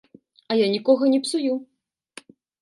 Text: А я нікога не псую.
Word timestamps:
А 0.55 0.55
я 0.61 0.67
нікога 0.75 1.09
не 1.13 1.19
псую. 1.27 1.53